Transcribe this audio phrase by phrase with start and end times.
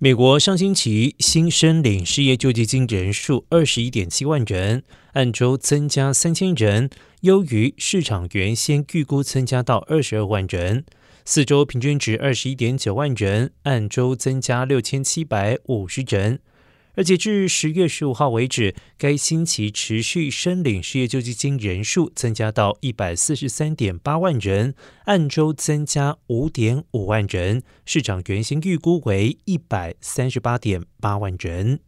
[0.00, 6.88] 美国上星期新申领失业救济金人数二十一点七万人，按周增加三千人，
[7.22, 10.84] 优于市场原先预估增加到二十二万人。
[11.24, 16.38] 四周平均值二十一点九万人，按周增加六千七百五十人。
[16.98, 24.74] 而截至十月十五号为止，该星期持续申领失业救济金人数增加到一百四十三点八万人，
[25.04, 31.78] 按周增加五点五万人，市场原先预估为一百三十八点八万人。